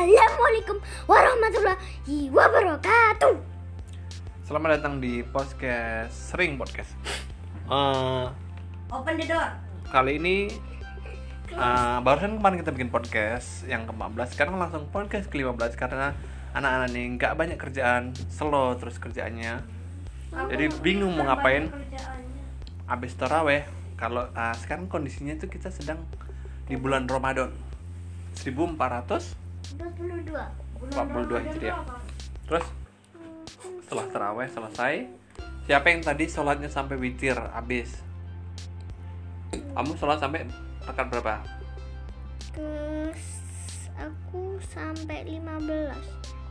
Assalamualaikum 0.00 0.80
warahmatullahi 1.04 2.32
wabarakatuh. 2.32 3.36
Selamat 4.48 4.80
datang 4.80 4.96
di 4.96 5.20
podcast 5.20 6.32
sering 6.32 6.56
podcast. 6.56 6.96
Eh, 7.68 8.26
Open 8.88 9.14
the 9.20 9.28
door. 9.28 9.44
kali 9.92 10.16
ini 10.16 10.48
eh, 11.52 11.98
barusan 12.00 12.40
kemarin 12.40 12.64
kita 12.64 12.72
bikin 12.72 12.88
podcast 12.88 13.68
yang 13.68 13.84
ke-14 13.84 14.40
sekarang 14.40 14.56
langsung 14.56 14.88
podcast 14.88 15.28
ke-15 15.28 15.76
karena 15.76 16.16
anak-anak 16.56 16.96
ini 16.96 17.20
nggak 17.20 17.32
banyak 17.36 17.58
kerjaan 17.60 18.16
slow 18.32 18.80
terus 18.80 18.96
kerjaannya 18.96 19.60
jadi 20.48 20.64
bingung 20.80 21.12
mau 21.12 21.28
ngapain 21.28 21.68
abis 22.88 23.20
taraweh 23.20 23.68
kalau 24.00 24.24
eh, 24.32 24.56
sekarang 24.64 24.88
kondisinya 24.88 25.36
itu 25.36 25.44
kita 25.44 25.68
sedang 25.68 26.00
di 26.64 26.80
bulan 26.80 27.04
Ramadan 27.04 27.52
1400 28.40 29.39
42. 29.76 30.90
42 30.90 31.46
Hijriah 31.46 31.78
terus 32.48 32.66
setelah 33.84 34.06
taraweh 34.10 34.48
selesai 34.48 34.94
siapa 35.68 35.86
yang 35.92 36.02
tadi 36.02 36.24
sholatnya 36.26 36.70
sampai 36.72 36.96
witir 36.98 37.36
habis 37.36 38.00
kamu 39.50 39.92
sholat 39.98 40.18
sampai 40.18 40.46
rekat 40.82 41.06
berapa 41.10 41.42
Terus 42.50 43.22
aku 43.94 44.58
sampai 44.74 45.22
15. 45.22 45.94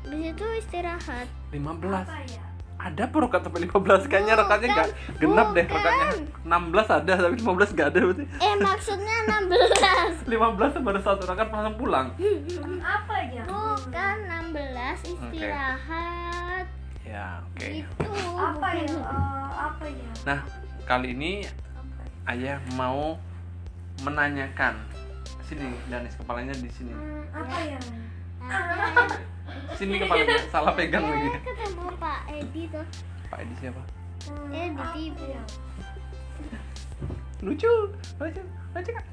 Habis 0.08 0.32
itu 0.32 0.46
istirahat. 0.64 1.28
15 1.52 1.60
Apa 1.92 2.24
ya? 2.24 2.46
Ada 2.80 3.04
perokat 3.06 3.44
sampai 3.44 3.68
15 3.68 3.76
kayaknya 4.08 4.34
Bukan, 4.34 4.42
rekatnya 4.42 4.68
nggak 4.72 4.90
genap 5.20 5.48
deh 5.52 5.66
bukan. 5.66 5.76
rekatnya 5.76 6.08
16 6.42 6.98
ada 6.98 7.14
tapi 7.20 7.36
15 7.38 7.76
nggak 7.76 7.88
ada 7.88 8.00
berarti 8.02 8.24
Eh 8.40 8.56
maksudnya 8.58 9.16
16. 9.28 10.32
15 10.32 10.80
baru 10.80 11.00
satu 11.00 11.24
rekat 11.26 11.48
langsung 11.50 11.76
pulang 11.76 12.08
Apa 12.80 13.18
ya? 13.26 13.44
Bukan 13.44 14.16
16 14.56 15.12
istirahat. 15.12 16.66
ya 17.02 17.44
oke 17.44 17.68
Itu. 17.68 18.08
Apa 18.34 18.68
ya? 18.72 18.88
bukan. 18.88 19.12
Eh, 19.12 19.50
apa 19.60 19.86
ya? 19.86 20.10
nah 20.24 20.40
kali 20.86 21.12
ini 21.12 21.44
Apa? 21.44 22.32
ayah 22.32 22.58
mau 22.74 23.20
menanyakan 24.00 24.80
sini 25.44 25.68
Danis 25.86 26.16
kepalanya 26.16 26.56
di 26.56 26.70
sini 26.70 26.96
Apa 27.30 27.58
ya? 27.60 27.80
Sini 29.74 29.96
kepalanya 29.98 30.38
salah 30.48 30.74
pegang 30.74 31.02
Ya, 31.02 31.12
lagi. 31.12 31.30
ketemu 31.42 31.86
Pak 31.96 32.20
Edi 32.28 32.64
tuh. 32.68 32.86
Pak 33.28 33.38
Edi 33.40 33.54
siapa? 33.58 33.82
Di 34.50 34.60
Apa 34.70 34.86
TV. 34.94 35.18
ya? 35.28 35.42
lucu. 37.40 37.72
Lucu. 38.20 38.42
Lucu 38.74 38.92
kan 38.92 39.06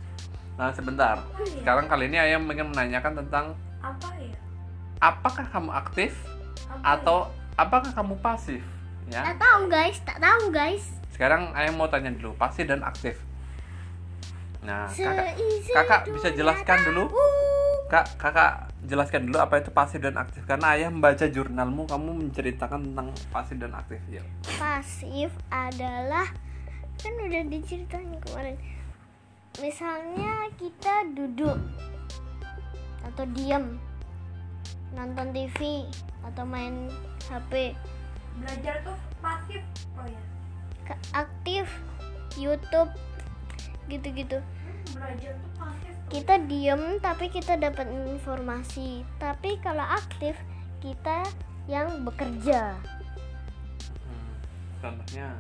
nah 0.57 0.73
sebentar. 0.73 1.21
Sekarang 1.45 1.85
kali 1.85 2.09
ini 2.09 2.17
ayah 2.17 2.41
ingin 2.41 2.67
menanyakan 2.67 3.13
tentang 3.21 3.53
Apa 3.79 4.09
ya? 4.17 4.33
apakah 4.99 5.45
kamu 5.45 5.69
aktif 5.71 6.17
Apa 6.67 6.97
atau 6.97 7.19
apakah 7.55 7.93
kamu 7.93 8.17
pasif? 8.19 8.65
Ya. 9.07 9.21
Tak 9.23 9.37
tahu 9.39 9.69
guys, 9.69 10.01
tak 10.03 10.19
tahu 10.19 10.49
guys. 10.49 10.97
sekarang 11.09 11.53
ayah 11.53 11.71
mau 11.71 11.87
tanya 11.87 12.09
dulu 12.11 12.33
pasif 12.35 12.65
dan 12.65 12.81
aktif. 12.81 13.21
Nah 14.61 14.89
kakak 14.89 15.37
kakak 15.71 16.01
bisa 16.11 16.29
jelaskan 16.33 16.79
dulu? 16.85 17.13
Kak 17.87 18.19
kakak 18.19 18.67
jelaskan 18.83 19.31
dulu 19.31 19.39
apa 19.39 19.63
itu 19.63 19.71
pasif 19.71 20.03
dan 20.03 20.19
aktif 20.19 20.43
karena 20.43 20.75
ayah 20.75 20.91
membaca 20.91 21.23
jurnalmu 21.31 21.87
kamu 21.87 22.11
menceritakan 22.27 22.83
tentang 22.91 23.15
pasif 23.31 23.57
dan 23.63 23.73
aktif 23.79 24.03
ya 24.11 24.23
Pasif 24.59 25.31
adalah 25.49 26.27
kan 26.97 27.15
udah 27.23 27.43
diceritain 27.47 28.09
kemarin. 28.25 28.57
Misalnya 29.61 30.49
kita 30.57 31.07
duduk 31.13 31.57
atau 33.07 33.25
diam 33.37 33.79
nonton 34.93 35.31
TV 35.31 35.87
atau 36.27 36.45
main 36.45 36.91
HP 37.29 37.77
Belajar 38.37 38.85
tuh 38.85 38.97
pasif. 39.21 39.63
Oh 39.97 40.05
ya. 40.05 40.23
Ke- 40.85 41.05
aktif 41.15 41.65
YouTube 42.37 42.91
gitu-gitu 43.89 44.43
Belajar 44.93 45.33
tuh 45.41 45.53
pasif. 45.57 45.96
Kita 46.07 46.39
diem 46.47 47.03
tapi 47.03 47.27
kita 47.27 47.59
dapat 47.59 47.91
informasi. 47.91 49.03
Tapi 49.19 49.59
kalau 49.59 49.83
aktif 49.83 50.39
kita 50.79 51.27
yang 51.67 52.07
bekerja. 52.07 52.79
Hmm, 54.07 54.31
contohnya? 54.79 55.35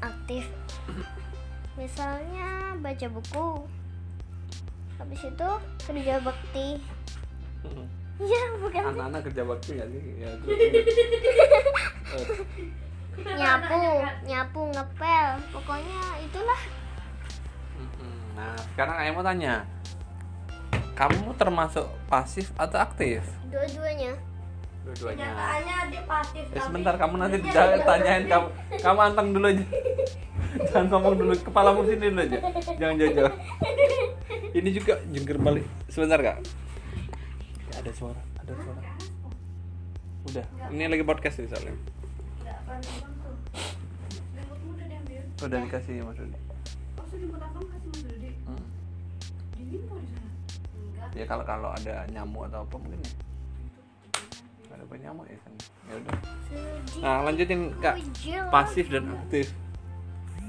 Aktif. 0.00 0.48
Misalnya 1.80 2.76
baca 2.80 3.06
buku. 3.12 3.48
Habis 4.96 5.22
itu 5.28 5.50
kerja 5.88 6.14
bakti. 6.24 6.80
Ya 8.22 8.44
bukan 8.60 8.82
anak-anak 8.92 9.20
kerja 9.28 9.42
bakti 9.42 9.70
nggak 9.74 9.88
sih? 9.88 10.02
Ya 10.20 10.30
eh, 13.22 13.36
nyapu 13.40 13.82
nyapu 14.24 14.60
ngepel. 14.72 15.28
Pokoknya 15.52 16.00
itulah. 16.22 16.81
Nah 18.32 18.56
sekarang 18.74 18.96
ayah 19.02 19.12
mau 19.12 19.24
tanya 19.24 19.54
kamu 20.92 21.32
termasuk 21.36 21.86
pasif 22.08 22.52
atau 22.56 22.78
aktif 22.80 23.24
dua-duanya 23.48 24.12
dua-duanya 24.82 25.30
Kenyataannya 25.30 25.76
dia 25.94 26.02
pasif. 26.10 26.42
Tapi 26.50 26.58
sebentar 26.58 26.94
kamu 26.98 27.14
nanti 27.22 27.38
jangan 27.54 27.80
tanyain 27.86 28.24
kamu 28.26 28.46
kamu 28.82 28.98
anteng 28.98 29.28
dulu 29.30 29.46
aja. 29.46 29.64
jangan 30.68 30.86
ngomong 30.90 31.14
dulu 31.22 31.32
kepalamu 31.38 31.80
sini 31.86 32.10
dulu 32.10 32.22
aja. 32.26 32.38
Jangan 32.82 32.94
jauh-jauh. 32.98 33.34
Ini 34.58 34.68
juga 34.74 34.94
jungkir 35.06 35.38
balik. 35.38 35.64
Sebentar 35.86 36.18
kak. 36.18 36.42
Ya, 37.70 37.74
ada 37.78 37.92
suara, 37.94 38.18
ada 38.42 38.52
suara. 38.58 38.82
Udah, 40.28 40.46
ini 40.74 40.90
lagi 40.90 41.04
podcast 41.06 41.38
nih 41.38 41.48
soalnya. 41.50 41.74
Udah 45.42 45.58
dikasih 45.66 46.06
Mas 46.06 46.18
Rudi. 46.22 46.38
Oh, 46.38 47.04
sudah 47.10 47.18
remote 47.26 47.42
abang 47.42 47.66
kasih 47.66 47.88
Mas 47.90 48.02
Dodi. 48.06 48.30
Hmm. 48.46 48.62
Dingin 49.58 49.80
kok 49.90 49.98
di 49.98 50.08
sana? 50.14 50.30
Enggak. 50.78 51.01
Ya 51.12 51.24
kalau 51.28 51.44
kalau 51.44 51.70
ada 51.76 52.08
nyamuk 52.08 52.48
atau 52.48 52.64
apa 52.64 52.76
mungkin 52.80 53.00
ya. 53.00 53.12
Ada 54.72 54.82
apa 54.88 54.94
nyamuk 54.96 55.26
ya 55.28 55.38
kan. 55.40 55.52
Ya 55.60 55.94
udah. 56.00 56.18
Nah 57.04 57.16
lanjutin 57.28 57.60
kak. 57.80 57.96
Pasif 58.48 58.86
dan 58.88 59.04
aktif. 59.12 59.46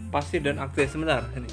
Pasif 0.09 0.39
dan 0.39 0.57
aktif 0.61 0.85
sebentar. 0.87 1.23
Ini. 1.35 1.51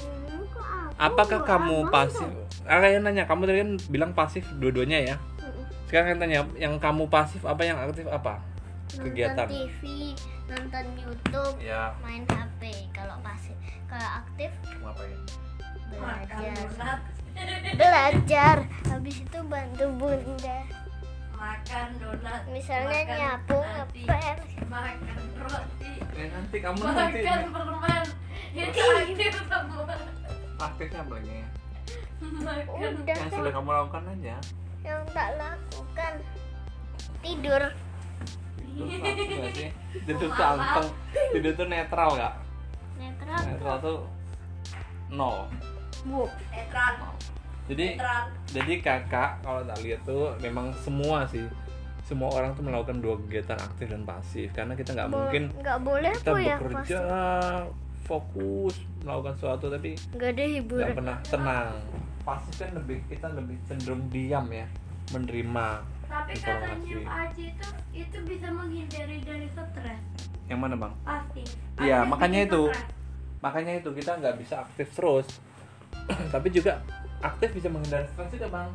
Apakah 1.00 1.40
kamu 1.48 1.88
pasif? 1.88 2.28
Ah, 2.68 2.76
nanya, 2.76 3.24
kamu 3.24 3.48
tadi 3.48 3.58
kan 3.64 3.70
bilang 3.88 4.12
pasif 4.12 4.44
dua-duanya 4.60 5.00
ya. 5.00 5.16
Sekarang 5.88 6.14
yang 6.14 6.20
tanya, 6.20 6.40
yang 6.60 6.74
kamu 6.76 7.08
pasif 7.08 7.40
apa 7.48 7.64
yang 7.64 7.80
aktif 7.80 8.04
apa? 8.06 8.38
Kegiatan. 8.94 9.48
nonton 9.48 9.70
TV 9.70 9.82
nonton 10.50 10.84
YouTube 10.98 11.54
Ya, 11.62 11.94
main 12.02 12.26
HP 12.26 12.90
kalau 12.90 13.14
pasif 13.22 13.54
kalau 13.86 14.22
aktif 14.22 14.50
ngapain? 14.82 15.18
Makan 15.94 16.40
belajar 16.42 16.96
belajar 17.74 18.56
habis 19.10 19.26
itu 19.26 19.40
bantu 19.50 19.86
bunda 19.98 20.58
Makan 21.34 21.88
donat. 21.98 22.42
misalnya 22.46 23.00
Makan 23.02 23.18
nyapu 23.18 23.58
ngepel 23.58 24.38
Makan 24.70 25.18
roti. 25.42 25.92
Eh, 26.14 26.26
nanti 26.30 26.56
kamu 26.62 26.78
nanti 26.78 27.18
Makan 27.26 27.42
permen. 27.50 28.04
Itu 28.54 28.80
aktif 28.86 29.34
semua. 29.50 29.94
aktifnya 30.62 31.02
lagi? 31.10 31.38
Makan. 32.22 32.92
udah 33.02 33.14
Yang 33.18 33.18
kan 33.18 33.30
sudah 33.34 33.50
kamu 33.50 33.68
lakukan 33.74 34.02
aja. 34.14 34.36
yang 34.80 35.02
tak 35.10 35.28
lakukan 35.42 36.12
tidur 37.18 37.62
Tidur 38.62 38.96
nggak 39.02 39.52
sih? 39.58 39.70
Tidur 40.06 40.28
tuh 40.30 40.46
anteng. 40.46 40.88
Tidur 41.34 41.52
tuh 41.58 41.66
netral 41.66 42.10
gak? 42.14 42.34
netral 42.94 43.40
Netral 43.42 43.76
tuh 43.82 43.98
nol. 45.10 45.50
bu 46.06 46.30
Netral. 46.54 47.10
Jadi 47.70 47.86
jadi 48.50 48.72
kakak 48.82 49.46
kalau 49.46 49.62
tak 49.62 49.78
lihat 49.86 50.02
tuh 50.02 50.34
memang 50.42 50.74
semua 50.82 51.22
sih. 51.30 51.46
Semua 52.02 52.26
orang 52.34 52.50
tuh 52.58 52.66
melakukan 52.66 52.98
dua 52.98 53.14
kegiatan 53.22 53.54
aktif 53.54 53.86
dan 53.86 54.02
pasif. 54.02 54.50
Karena 54.50 54.74
kita 54.74 54.98
nggak 54.98 55.08
mungkin 55.14 55.42
nggak 55.54 55.78
boleh 55.78 56.10
kita 56.18 56.30
ya 56.42 56.56
bekerja 56.58 56.98
pasif. 56.98 57.70
fokus 58.10 58.74
melakukan 59.06 59.34
sesuatu 59.38 59.70
tapi 59.70 59.94
nggak 60.18 60.30
ada 60.34 60.42
nggak 60.42 60.50
hiburan 60.58 60.94
pernah 60.98 61.16
tenang. 61.22 61.70
Pasif 62.26 62.54
kan 62.58 62.74
lebih 62.74 62.98
kita 63.06 63.30
lebih 63.30 63.56
cenderung 63.70 64.02
diam 64.10 64.46
ya 64.50 64.66
menerima 65.10 65.68
Tapi 66.10 66.32
katanya 66.42 66.74
informasi 66.74 67.06
Pak 67.06 67.14
Haji 67.14 67.44
itu 67.54 67.66
itu 67.94 68.18
bisa 68.26 68.46
menghindari 68.50 69.18
dari 69.22 69.46
stres. 69.46 70.02
yang 70.50 70.58
mana 70.58 70.74
bang? 70.74 70.90
Pasti. 71.06 71.42
Iya, 71.78 72.02
Ada 72.02 72.10
makanya 72.10 72.40
itu. 72.50 72.62
stres. 72.66 72.90
makanya 73.38 73.72
itu 73.78 73.90
kita 73.94 74.10
nggak 74.18 74.34
bisa 74.42 74.54
aktif 74.66 74.88
terus. 74.90 75.28
Tapi 76.34 76.48
juga 76.50 76.82
aktif 77.20 77.48
bisa 77.52 77.68
menghindari 77.68 78.06
stres 78.08 78.30
juga 78.30 78.48
bang 78.48 78.70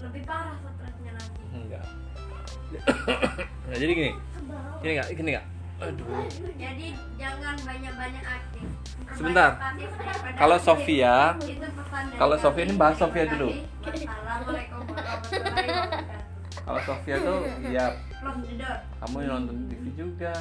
Lebih 0.00 0.22
parah 0.24 0.56
stresnya 0.56 1.12
nanti. 1.12 1.40
enggak 1.50 1.84
nah, 3.66 3.74
jadi 3.74 3.92
gini 3.92 4.10
gini 4.80 4.92
nggak 4.96 5.08
gini 5.12 5.28
nggak 5.34 5.46
aduh 5.80 6.28
Jadi 6.60 6.86
jangan 7.16 7.56
banyak-banyak 7.56 8.20
aktif. 8.20 8.68
Sebentar. 9.16 9.56
Pasif 9.56 9.90
Kalau. 10.36 10.58
Sofia, 10.60 11.14
kalau. 12.20 12.36
Sofia 12.36 12.62
ini 12.68 12.76
bahas 12.76 13.00
Sofia 13.00 13.24
dulu. 13.26 13.48
Wassalamualaikum 13.80 14.84
warahmatullahi 14.92 15.68
wabarakatuh. 15.72 16.30
kalau 16.60 16.80
Sofia 16.84 17.16
tuh 17.18 17.40
ya 17.66 17.86
kamu 19.00 19.16
nonton 19.26 19.56
TV 19.66 19.84
juga 19.96 20.32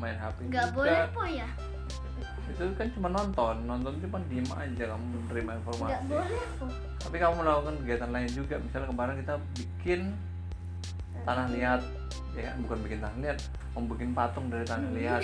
main 0.00 0.16
HP 0.16 0.48
nggak 0.48 0.66
juga 0.66 0.74
boleh 0.74 0.98
po 1.12 1.22
ya 1.28 1.48
itu 2.50 2.64
kan 2.74 2.88
cuma 2.98 3.08
nonton 3.14 3.54
nonton 3.64 3.92
cuma 4.02 4.18
diem 4.26 4.48
aja 4.50 4.84
kamu 4.90 5.04
menerima 5.14 5.52
informasi. 5.62 5.90
nggak 5.90 6.02
boleh 6.10 6.40
tapi 7.00 7.16
kamu 7.16 7.34
melakukan 7.40 7.74
kegiatan 7.82 8.10
lain 8.10 8.30
juga 8.30 8.54
misalnya 8.60 8.88
kemarin 8.90 9.14
kita 9.22 9.34
bikin 9.56 10.00
tanah 11.24 11.46
liat 11.54 11.82
ya 12.34 12.42
kan? 12.50 12.54
Bukan 12.66 12.78
bikin 12.84 12.98
tanah 13.00 13.18
liat 13.22 13.38
mau 13.70 13.86
bikin 13.86 14.10
patung 14.12 14.46
dari 14.50 14.66
tanah 14.66 14.90
liat. 14.94 15.22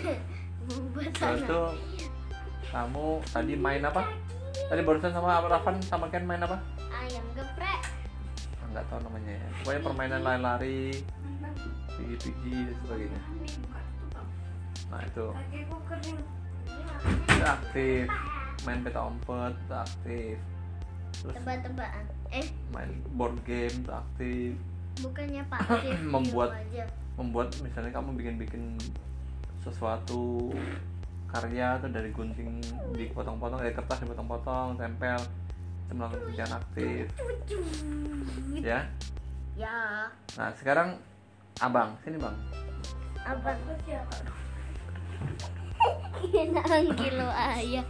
Terus 1.21 1.41
tuh 1.47 1.69
kamu 2.71 3.07
tadi 3.31 3.53
main 3.55 3.83
apa? 3.85 4.03
Tadi 4.67 4.81
barusan 4.83 5.13
sama 5.15 5.45
Rafan 5.47 5.79
sama 5.85 6.11
Ken 6.11 6.27
main 6.27 6.43
apa? 6.43 6.59
Ayam 6.91 7.23
geprek. 7.37 7.81
Nggak 8.73 8.85
tahu 8.91 8.99
namanya 9.07 9.33
ya. 9.37 9.49
Pokoknya 9.63 9.81
permainan 9.85 10.21
lari-lari 10.27 10.81
pigi-pigi 11.97 12.57
dan 12.67 12.77
sebagainya. 12.83 13.21
Nah 14.91 15.01
itu 15.03 15.27
Itu 17.07 17.45
aktif. 17.45 18.07
Main 18.65 18.81
peta 18.83 19.01
umpet 19.07 19.55
aktif. 19.69 20.37
Terus 21.17 21.35
tebak-tebakan. 21.39 22.05
Eh? 22.35 22.47
main 22.75 22.91
board 23.15 23.39
game 23.47 23.87
aktif. 23.87 24.59
Bukannya 24.99 25.43
pasif 25.47 25.99
Membuat- 26.15 26.57
aja. 26.57 26.85
membuat 27.17 27.49
misalnya 27.65 27.97
kamu 27.97 28.13
bikin-bikin 28.21 28.77
sesuatu 29.65 30.53
karya 31.27 31.81
tuh 31.81 31.89
dari 31.89 32.13
gunting 32.13 32.61
dipotong-potong 32.93 33.65
dari 33.65 33.73
kertas 33.73 34.05
dipotong-potong 34.05 34.77
tempel 34.77 35.17
itu 35.87 35.93
melakukan 35.97 36.23
kerjaan 36.29 36.53
aktif. 36.61 37.05
Ya? 38.61 38.85
Ya. 39.57 40.13
Nah 40.37 40.53
sekarang 40.61 41.01
abang 41.65 41.97
sini 42.05 42.21
bang. 42.21 42.37
Abang 43.25 43.57
lo 47.17 47.29
ayah. 47.33 47.85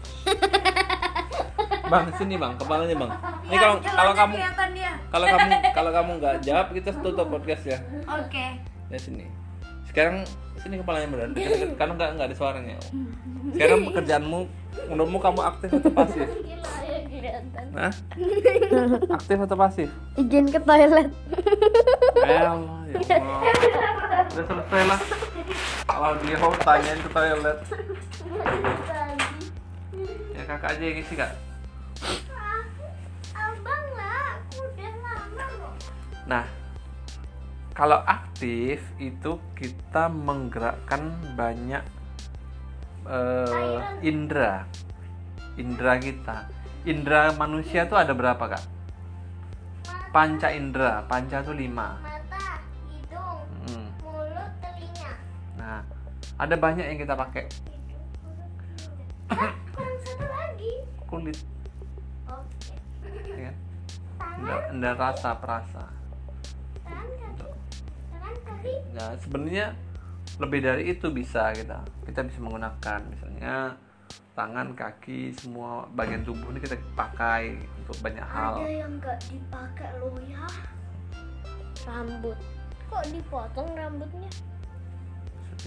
Bang 1.86 2.10
sini 2.18 2.34
bang. 2.34 2.52
Kepalanya 2.58 2.96
bang. 2.98 3.10
Ini 3.46 3.56
kalau 3.56 3.76
Jelas 3.78 3.94
kalau 3.94 4.12
ya 4.12 4.18
kamu 4.18 4.36
kalau 5.06 5.26
kamu 5.26 5.48
kalau 5.76 5.90
kamu 5.94 6.10
nggak 6.18 6.34
jawab 6.42 6.66
kita 6.74 6.90
tutup 6.98 7.26
podcast 7.30 7.64
ya. 7.66 7.78
Oke. 8.10 8.46
ya 8.90 8.98
sini. 8.98 9.26
Sekarang 9.86 10.26
sini 10.58 10.82
kepalanya 10.82 11.08
benar 11.10 11.28
dekat-dekat. 11.30 11.78
Karena 11.78 11.92
nggak 11.94 12.10
nggak 12.18 12.26
ada 12.26 12.36
suaranya. 12.36 12.76
Sekarang 13.54 13.78
pekerjaanmu 13.86 14.40
menurutmu 14.90 15.18
kamu 15.22 15.40
aktif 15.46 15.68
atau 15.78 15.92
pasif? 15.94 16.26
Hah? 17.76 17.92
aktif 19.14 19.36
atau 19.46 19.56
pasif? 19.56 19.88
Izin 20.18 20.50
ke 20.50 20.58
toilet. 20.58 21.08
Ya 22.26 22.50
Allah 22.50 22.78
ya 22.90 22.98
Allah. 22.98 23.40
Udah 24.26 24.44
selesai 24.44 24.82
lah 24.90 25.00
kalau 25.86 26.12
mau 26.18 26.52
tanyain 26.60 26.98
ke 27.00 27.08
toilet. 27.10 27.58
Ya 30.34 30.42
kakak 30.44 30.76
aja 30.76 30.84
yang 30.84 30.98
isi 31.00 31.14
kak. 31.16 31.32
Abang 33.32 33.84
lah 33.96 34.36
aku 34.36 34.60
udah 34.68 34.92
lama 35.00 35.46
loh 35.56 35.74
Nah, 36.28 36.44
kalau 37.72 38.02
aktif 38.04 38.82
itu 39.00 39.40
kita 39.56 40.12
menggerakkan 40.12 41.16
banyak 41.38 41.84
eh, 43.08 43.78
indera, 44.02 44.66
indera 45.56 45.94
kita. 45.96 46.36
Indera 46.86 47.34
manusia 47.34 47.86
itu 47.86 47.96
ada 47.96 48.12
berapa 48.12 48.44
kak? 48.46 48.64
Panca 50.10 50.48
indera, 50.52 51.04
panca 51.06 51.40
itu 51.40 51.52
lima. 51.54 52.15
Ada 56.36 56.54
banyak 56.56 56.84
yang 56.84 56.98
kita 57.00 57.16
pakai. 57.16 57.44
ah 59.32 59.52
kurang 59.72 59.98
satu 60.04 60.26
lagi? 60.28 60.72
Kulit, 61.08 61.38
oke. 62.28 62.74
Ya 63.40 63.52
indera 64.70 65.10
rasa, 65.10 65.32
perasa. 65.40 65.84
Nah, 68.96 69.12
sebenarnya 69.20 69.76
lebih 70.40 70.60
dari 70.64 70.82
itu 70.92 71.08
bisa 71.12 71.52
kita. 71.52 71.84
Kita 72.04 72.20
bisa 72.24 72.38
menggunakan 72.44 73.00
misalnya 73.08 73.76
tangan, 74.36 74.76
kaki, 74.76 75.32
semua 75.32 75.88
bagian 75.96 76.20
tubuh 76.20 76.52
ini 76.52 76.60
kita 76.60 76.76
pakai 76.92 77.56
untuk 77.80 77.96
banyak 78.04 78.24
hal. 78.24 78.60
ada 78.60 78.68
yang 78.68 78.92
nggak 79.00 79.16
dipakai 79.32 79.90
lo 80.00 80.12
ya. 80.28 80.44
Rambut. 81.88 82.36
Kok 82.86 83.04
dipotong 83.12 83.68
rambutnya 83.72 84.28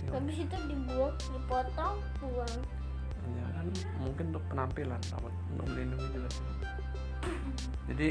habis 0.09 0.37
itu 0.41 0.57
dibuang 0.69 1.15
dipotong 1.17 1.97
buang 2.21 2.59
Ya 3.29 3.45
kan 3.53 3.67
mungkin 4.01 4.25
untuk 4.33 4.43
penampilan, 4.49 5.01
rambut 5.13 5.33
untuk 5.53 5.65
melindungi 5.69 6.07
juga. 6.15 6.29
Jadi 7.89 8.09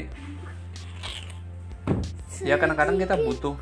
ya 2.45 2.55
kadang-kadang 2.55 2.95
kita 2.95 3.15
butuh 3.19 3.55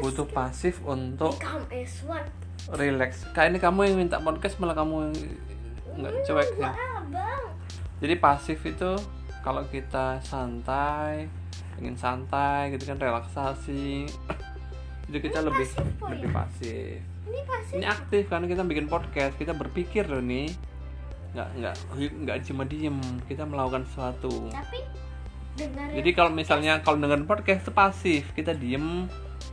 butuh 0.00 0.26
pasif 0.28 0.80
untuk 0.84 1.36
Become 1.36 1.66
S1 1.68 2.24
relax. 2.76 3.28
Kayak 3.36 3.48
ini 3.56 3.58
kamu 3.60 3.78
yang 3.88 3.96
minta 4.00 4.16
podcast 4.20 4.56
malah 4.56 4.76
kamu 4.76 5.10
yang 5.10 5.16
nggak 6.00 6.12
cuek 6.24 6.48
sih. 6.56 6.64
Abang 6.64 7.44
Jadi 8.00 8.14
pasif 8.18 8.58
itu 8.64 8.90
kalau 9.44 9.62
kita 9.68 10.18
santai, 10.24 11.28
ingin 11.76 11.96
santai 11.96 12.72
gitu 12.72 12.88
kan 12.88 12.98
relaksasi. 13.00 14.08
itu 15.04 15.20
kita 15.20 15.44
lebih 15.44 15.68
pasif, 15.68 15.94
lebih 16.00 16.30
pasif. 16.32 17.13
Ini 17.24 17.40
pasti 17.48 17.72
Ini 17.80 17.86
aktif 17.88 18.22
karena 18.28 18.46
kita 18.48 18.62
bikin 18.64 18.86
podcast, 18.86 19.34
kita 19.40 19.56
berpikir 19.56 20.04
loh 20.08 20.20
nih. 20.20 20.52
Nggak 21.34 21.48
nggak 21.58 21.74
nggak 22.24 22.36
cuma 22.46 22.62
diem, 22.68 22.98
kita 23.26 23.42
melakukan 23.48 23.82
sesuatu. 23.90 24.52
tapi 24.52 24.80
dengar 25.54 25.86
Jadi 25.94 26.10
kalau 26.14 26.30
misalnya 26.34 26.82
kalau 26.82 26.98
dengan 26.98 27.26
podcast 27.26 27.66
itu 27.66 27.72
pasif, 27.74 28.22
kita 28.34 28.54
diem, 28.54 29.06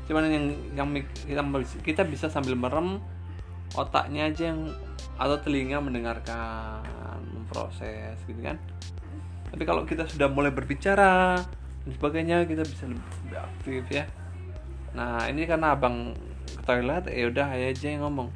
cuman 0.09 0.29
yang 0.29 0.45
yang 0.73 0.87
kita 1.25 1.41
kita 1.81 2.01
bisa 2.05 2.27
sambil 2.29 2.57
merem 2.57 3.01
otaknya 3.77 4.27
aja 4.27 4.51
yang 4.51 4.67
atau 5.15 5.37
telinga 5.39 5.77
mendengarkan, 5.79 6.81
memproses 7.31 8.17
gitu 8.25 8.41
kan. 8.41 8.57
Tapi 9.51 9.63
kalau 9.67 9.83
kita 9.85 10.07
sudah 10.07 10.31
mulai 10.31 10.49
berbicara 10.49 11.37
dan 11.85 11.91
sebagainya, 11.91 12.47
kita 12.47 12.63
bisa 12.65 12.87
lebih, 12.87 13.37
aktif 13.37 13.85
ya. 13.91 14.05
Nah 14.97 15.27
ini 15.29 15.45
karena 15.45 15.77
abang 15.77 16.15
toilet, 16.71 17.03
ya 17.11 17.25
udah 17.27 17.47
aja 17.51 17.87
yang 17.91 18.01
ngomong. 18.07 18.29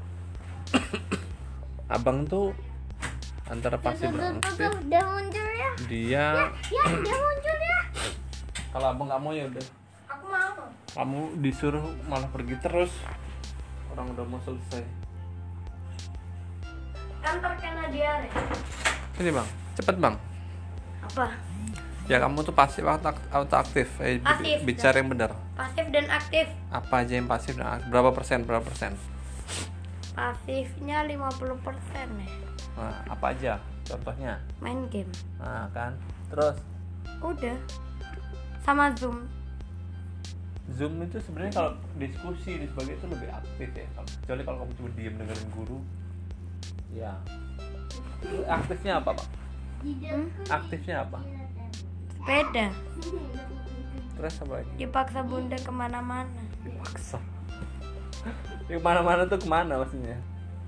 abang 1.86 2.26
tuh 2.26 2.50
antara 3.46 3.78
udah 3.78 5.04
muncul 5.06 5.48
ya 5.54 5.70
dia 5.86 6.28
ya 6.66 6.84
dia 6.98 7.16
muncul 7.16 7.58
ya 7.62 7.80
kalau 8.74 8.88
abang 8.90 9.06
nggak 9.06 9.22
mau 9.22 9.32
ya 9.32 9.46
udah 9.46 9.66
Aku 10.10 10.26
mau. 10.26 10.66
kamu 10.98 11.20
disuruh 11.46 11.86
malah 12.10 12.26
pergi 12.34 12.58
terus 12.58 12.90
orang 13.94 14.10
udah 14.18 14.26
mau 14.26 14.42
selesai 14.42 14.82
Kan 17.22 17.42
terkena 17.42 17.86
diare. 17.94 18.30
ini 19.22 19.30
bang 19.30 19.48
cepet 19.78 19.96
bang 20.02 20.16
Apa? 21.06 21.26
Ya 22.06 22.18
kamu 22.20 22.42
tuh 22.42 22.54
pasif 22.54 22.84
atau 22.84 23.10
ak- 23.10 23.26
atau 23.28 23.58
aktif 23.58 23.90
eh, 24.00 24.18
Pasif. 24.20 24.62
bicara 24.62 24.96
yang 24.96 25.10
benar 25.10 25.34
Pasif 25.54 25.86
dan 25.90 26.06
aktif. 26.08 26.46
apa 26.70 26.94
aja 26.98 27.14
yang 27.14 27.26
pasif 27.26 27.54
dan 27.54 27.68
aktif? 27.72 27.90
berapa 27.90 28.10
persen 28.12 28.40
berapa 28.42 28.62
persen 28.62 28.94
Pasifnya 30.12 31.04
50% 31.04 31.12
ya. 31.12 32.30
nah, 32.74 33.04
apa 33.06 33.26
aja 33.30 33.54
contohnya 33.84 34.38
Main 34.58 34.86
game. 34.88 35.10
nah 35.36 35.66
kan 35.70 35.98
terus 36.28 36.58
Udah. 37.18 37.58
Sama 38.60 38.90
Zoom. 38.94 39.26
zoom 40.68 40.98
itu 41.00 41.18
sebenarnya 41.20 41.54
kalau 41.56 41.72
diskusi 41.96 42.58
dan 42.58 42.66
sebagainya 42.68 42.98
itu 42.98 43.08
lebih 43.08 43.30
aktif 43.32 43.70
ya 43.72 43.86
Kalau- 43.92 44.10
kecuali 44.16 44.42
kalau 44.44 44.58
kamu 44.60 44.72
cuma 44.76 44.90
diem 44.94 45.14
dengerin 45.16 45.50
guru 45.52 45.78
ya 46.92 47.14
aktifnya 48.48 48.98
apa 48.98 49.10
pak 49.12 49.28
aktifnya 50.50 50.96
apa 51.02 51.20
Sepeda. 52.26 52.68
terus 54.16 54.34
apa 54.40 54.54
lagi 54.58 54.72
Dipaksa 54.76 55.20
bunda 55.22 55.54
ke 55.56 55.70
mana-mana. 55.70 56.42
dipaksa 56.60 57.20
Ya, 58.66 58.76
ke 58.76 58.82
mana-mana 58.82 59.22
tuh 59.24 59.38
ke 59.38 59.46
mana 59.46 59.78
maksudnya 59.78 60.18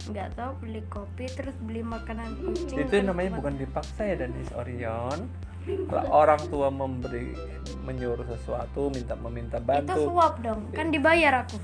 Nggak 0.05 0.37
tahu 0.37 0.51
beli 0.61 0.81
kopi 0.85 1.25
terus 1.27 1.57
beli 1.57 1.81
makanan 1.81 2.37
kucing. 2.37 2.77
itu 2.77 2.95
namanya 3.01 3.33
bukan 3.33 3.57
dipaksa 3.57 4.05
ya 4.05 4.15
Danis 4.15 4.53
Orion 4.53 5.25
kalau 5.83 6.05
orang 6.13 6.39
tua 6.47 6.69
memberi 6.69 7.33
menyuruh 7.81 8.23
sesuatu 8.23 8.87
minta 8.87 9.17
meminta 9.17 9.57
Itu 9.57 9.65
bantu 9.65 9.99
suap 10.07 10.39
dong. 10.39 10.63
Kan 10.71 10.93
dibayar 10.93 11.41
aku. 11.41 11.57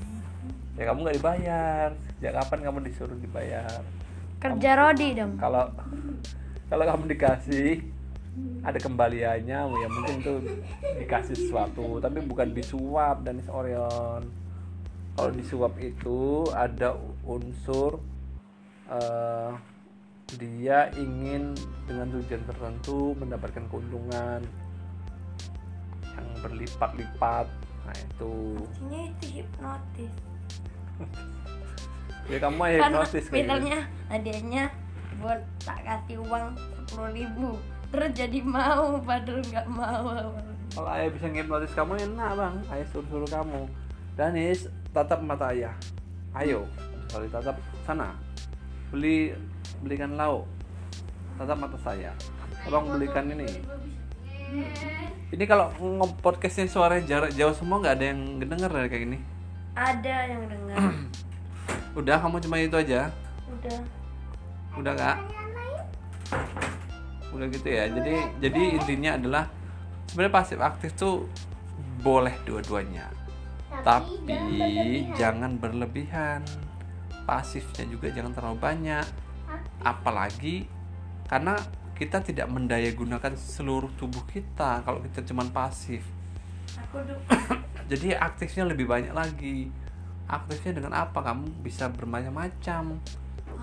ya 0.74 0.84
kamu 0.84 0.98
nggak 1.00 1.16
dibayar 1.16 1.88
sejak 2.12 2.32
kapan 2.34 2.58
kamu 2.64 2.78
disuruh 2.82 3.16
dibayar 3.16 3.78
Kerja 4.36 4.70
Rodi 4.74 5.08
dong. 5.14 5.38
kalau 5.38 5.70
kalau 6.66 6.84
kamu 6.84 7.14
dikasih 7.14 7.93
ada 8.64 8.78
kembaliannya 8.80 9.60
ya 9.68 9.88
mungkin 9.90 10.16
tuh 10.24 10.38
dikasih 10.98 11.36
sesuatu. 11.36 12.00
Tapi 12.02 12.18
bukan 12.24 12.50
disuap 12.50 13.22
dan 13.22 13.42
Orion. 13.46 14.22
Kalau 15.14 15.30
disuap 15.30 15.78
itu 15.78 16.48
ada 16.50 16.98
unsur 17.22 18.02
eh, 18.90 19.50
dia 20.34 20.90
ingin 20.98 21.54
dengan 21.86 22.10
tujuan 22.10 22.42
tertentu 22.42 23.14
mendapatkan 23.14 23.64
keuntungan 23.70 24.42
yang 26.02 26.28
berlipat-lipat. 26.42 27.46
Nah 27.84 27.94
itu. 27.94 28.34
Artinya 28.58 29.00
itu 29.06 29.26
hipnotis. 29.38 30.12
ya 32.30 32.38
kamu 32.40 32.80
hipnotis 32.80 33.24
misalnya 33.28 33.78
hadiahnya 34.08 34.64
buat 35.20 35.40
tak 35.60 35.84
kasih 35.84 36.24
uang 36.24 36.56
sepuluh 36.88 37.10
ribu 37.12 37.50
terus 37.94 38.10
jadi 38.10 38.38
mau 38.42 38.98
padahal 38.98 39.38
nggak 39.38 39.68
mau 39.70 40.34
Kalau 40.74 40.90
ayah 40.90 41.06
bisa 41.06 41.30
ngipnotis 41.30 41.70
kamu 41.70 41.94
enak 42.02 42.30
bang, 42.34 42.54
ayah 42.74 42.86
suruh-suruh 42.90 43.30
kamu. 43.30 43.62
Danis, 44.18 44.66
tatap 44.90 45.22
mata 45.22 45.54
ayah. 45.54 45.70
Ayo, 46.34 46.66
sekali 47.06 47.30
tatap 47.30 47.54
sana. 47.86 48.18
Beli 48.90 49.38
belikan 49.78 50.18
lauk. 50.18 50.50
Tatap 51.38 51.62
mata 51.62 51.78
saya. 51.78 52.10
Tolong 52.66 52.90
belikan 52.90 53.30
ini. 53.30 53.46
Ini 55.30 55.44
kalau 55.46 55.70
nge-podcastnya 55.78 56.66
suaranya 56.66 57.06
jarak 57.06 57.30
jauh 57.38 57.54
semua 57.54 57.78
nggak 57.78 57.94
ada 57.94 58.06
yang 58.10 58.20
denger 58.42 58.70
dari 58.70 58.88
kayak 58.90 59.02
gini. 59.06 59.18
ada 59.74 60.14
yang 60.26 60.42
dengar 60.46 60.76
Udah, 62.02 62.18
kamu 62.18 62.42
cuma 62.42 62.58
itu 62.58 62.74
aja. 62.74 63.14
udah 63.46 63.78
Udah 64.74 64.92
nggak? 64.94 65.16
Udah 67.34 67.46
gitu 67.50 67.68
ya. 67.68 67.90
Jadi 67.90 68.14
jadi 68.38 68.62
intinya 68.78 69.10
adalah 69.18 69.44
sebenarnya 70.08 70.34
pasif 70.34 70.58
aktif 70.62 70.90
tuh 70.94 71.26
boleh 72.00 72.34
dua-duanya. 72.46 73.10
tapi 73.82 74.30
jangan 75.18 75.58
berlebihan. 75.58 76.40
pasifnya 77.24 77.88
juga 77.88 78.12
jangan 78.12 78.32
terlalu 78.36 78.58
banyak. 78.60 79.06
Apalagi 79.82 80.68
karena 81.26 81.56
kita 81.94 82.20
tidak 82.20 82.50
mendaya 82.50 82.90
gunakan 82.90 83.32
seluruh 83.38 83.90
tubuh 83.96 84.22
kita 84.28 84.82
kalau 84.84 85.00
kita 85.02 85.24
cuman 85.26 85.48
pasif. 85.50 86.04
Jadi 87.90 88.14
aktifnya 88.14 88.64
lebih 88.66 88.86
banyak 88.88 89.14
lagi. 89.14 89.70
Aktifnya 90.26 90.80
dengan 90.80 90.92
apa? 91.06 91.20
Kamu 91.22 91.62
bisa 91.62 91.88
bermacam-macam. 91.90 92.98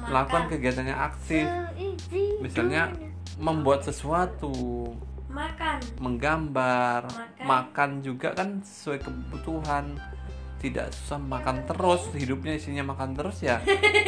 Melakukan 0.07 0.43
kegiatan 0.49 0.85
yang 0.87 0.99
aktif. 1.01 1.45
Misalnya 2.41 2.89
membuat 3.39 3.85
sesuatu 3.85 4.51
makan 5.31 5.79
menggambar, 6.03 7.07
Makan. 7.07 7.45
makan 7.47 7.89
juga 8.03 8.35
kan 8.35 8.59
sesuai 8.59 9.00
kebutuhan. 9.00 9.95
Tidak 10.61 10.93
susah 10.93 11.17
makan 11.17 11.65
terus, 11.65 12.05
hidupnya 12.13 12.53
isinya 12.53 12.93
makan 12.93 13.17
terus 13.17 13.41
ya. 13.41 13.57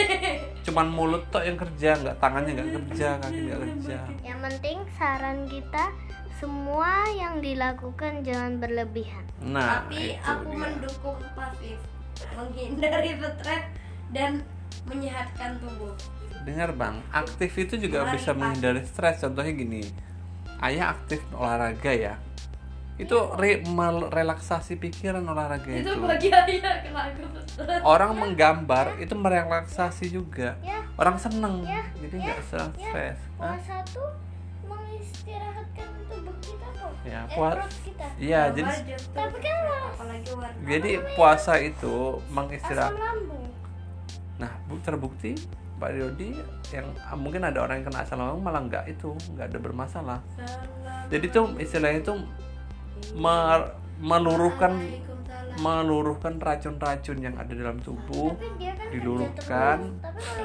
Cuman 0.70 0.86
mulut 0.86 1.26
tok 1.34 1.42
yang 1.42 1.58
kerja, 1.58 1.98
nggak 1.98 2.22
tangannya 2.22 2.52
nggak 2.54 2.72
kerja, 2.78 3.08
kaki 3.18 3.40
nggak 3.50 3.60
kerja. 3.66 3.98
Yang 4.22 4.40
penting 4.46 4.78
saran 4.94 5.40
kita 5.50 5.90
semua 6.38 7.10
yang 7.10 7.42
dilakukan 7.42 8.22
jangan 8.22 8.62
berlebihan. 8.62 9.26
Nah, 9.42 9.82
tapi 9.82 10.14
itu 10.14 10.22
aku 10.22 10.50
dia. 10.54 10.62
mendukung 10.62 11.20
pasif 11.34 11.80
menghindari 12.38 13.18
stres 13.18 13.66
dan 14.14 14.46
menyehatkan 14.86 15.58
tubuh 15.58 15.96
Dengar 16.44 16.70
bang, 16.72 16.96
aktif 17.10 17.52
itu 17.58 17.76
juga 17.78 18.04
Mari, 18.04 18.14
bisa 18.14 18.30
Pak. 18.30 18.38
menghindari 18.38 18.84
stres. 18.84 19.18
Contohnya 19.20 19.54
gini, 19.54 19.82
ayah 20.60 20.92
aktif 20.92 21.24
olahraga 21.32 21.90
ya. 21.90 22.16
Itu 22.94 23.16
re- 23.34 23.64
merelaksasi 23.64 24.78
pikiran 24.78 25.24
olahraga 25.24 25.66
itu 25.66 25.82
itu. 25.82 25.98
bagi 25.98 26.30
ayah 26.30 26.78
stres 27.44 27.82
Orang 27.82 28.12
menggambar 28.16 28.96
itu 28.98 29.14
merelaksasi 29.14 30.06
juga. 30.10 30.54
Ya, 30.60 30.84
Orang 30.94 31.18
seneng, 31.18 31.64
Ya, 31.64 31.82
jadi 31.98 32.14
ya, 32.14 32.24
nggak 32.24 32.40
ya. 32.70 32.86
stres. 32.86 33.18
Hah? 33.34 33.58
puasa 33.58 33.76
tuh 33.90 34.10
mengistirahatkan 34.64 35.90
tubuh 36.06 36.36
kita 36.38 36.68
kok. 36.72 36.92
Ya, 37.04 37.20
Eh, 37.20 37.34
puas. 37.34 37.54
perut 37.58 37.74
kita. 37.82 38.06
Iya, 38.16 38.42
jadi 38.52 38.70
Tapi 38.70 38.86
kan 38.86 39.58
stres, 39.58 39.90
apalagi 39.90 40.30
warna 40.32 40.62
jadi 40.64 40.92
puasa 41.16 41.54
itu 41.60 41.96
mengistirahat. 42.30 42.94
lambung. 42.94 43.46
Nah, 44.36 44.52
bu- 44.64 44.82
terbukti 44.82 45.32
Pak 45.82 45.90
Dodi 46.00 46.38
yang 46.72 46.88
ah, 47.04 47.18
mungkin 47.18 47.44
ada 47.44 47.66
orang 47.66 47.82
yang 47.82 47.88
kena 47.92 48.06
asam 48.06 48.22
lambung 48.22 48.46
malah 48.46 48.62
nggak 48.64 48.86
itu, 48.88 49.12
nggak 49.36 49.52
ada 49.52 49.60
bermasalah. 49.60 50.20
Salam. 50.38 51.06
Jadi 51.12 51.26
tuh 51.30 51.46
istilahnya 51.60 52.00
itu 52.02 52.14
mer- 53.18 53.74
meluruhkan 54.00 54.74
meluruhkan 55.62 56.42
racun-racun 56.42 57.18
yang 57.22 57.36
ada 57.38 57.54
dalam 57.54 57.78
tubuh. 57.78 58.34
Tapi 58.34 58.48
dia 58.58 58.74
kan 59.46 59.80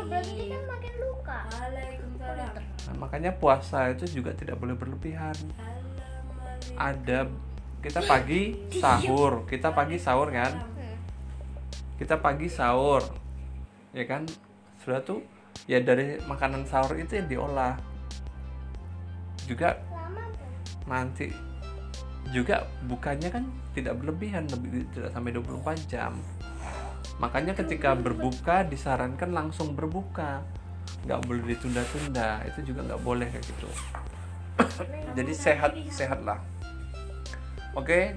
berhenti 0.08 0.52
kan 0.52 0.62
makin 0.68 0.94
luka. 1.00 1.38
Waalaikumsalam. 1.48 2.52
Nah, 2.60 2.94
makanya 3.00 3.30
puasa 3.36 3.88
itu 3.92 4.20
juga 4.20 4.36
tidak 4.36 4.60
boleh 4.60 4.76
berlebihan. 4.76 5.36
Ada 6.76 7.28
kita 7.78 8.00
pagi 8.04 8.68
sahur, 8.74 9.48
kita 9.48 9.72
pagi 9.72 9.96
sahur 9.96 10.28
kan? 10.28 10.52
Kita 11.98 12.20
pagi 12.20 12.46
sahur 12.46 13.02
ya 13.96 14.04
kan 14.04 14.22
sudah 14.82 15.00
tuh 15.02 15.22
ya 15.66 15.82
dari 15.82 16.18
makanan 16.24 16.64
sahur 16.68 16.94
itu 16.98 17.18
yang 17.18 17.28
diolah. 17.28 17.74
Juga 19.48 19.78
nanti 20.88 21.32
juga 22.28 22.68
bukanya 22.84 23.32
kan 23.32 23.44
tidak 23.72 23.96
berlebihan 24.00 24.44
lebih 24.48 24.84
tidak 24.92 25.10
sampai 25.12 25.32
24 25.32 25.90
jam. 25.90 26.12
Makanya 27.18 27.56
ketika 27.56 27.96
berbuka 27.98 28.66
disarankan 28.66 29.32
langsung 29.32 29.72
berbuka. 29.74 30.44
Nggak 31.04 31.20
boleh 31.24 31.42
ditunda-tunda 31.54 32.42
itu 32.48 32.72
juga 32.72 32.80
nggak 32.92 33.02
boleh 33.04 33.28
kayak 33.28 33.44
gitu. 33.44 33.68
Jadi 35.16 35.32
sehat 35.32 35.72
sehat 35.88 36.20
lah 36.26 36.40
oke 37.78 38.10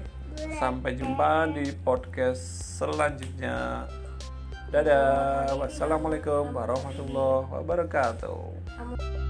sampai 0.58 0.98
jumpa 0.98 1.54
di 1.54 1.70
podcast 1.86 2.42
selanjutnya 2.82 3.86
dadah. 4.72 5.52
Wassalamualaikum 5.60 6.48
warahmatullahi 6.56 7.44
wabarakatuh 7.52 9.21